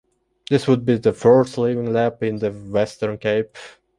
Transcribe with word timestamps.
This 0.49 0.67
would 0.67 0.83
be 0.83 0.97
the 0.97 1.13
first 1.13 1.59
Living 1.59 1.93
Lab 1.93 2.23
in 2.23 2.39
the 2.39 2.49
Western 2.49 3.19
Cape. 3.19 3.55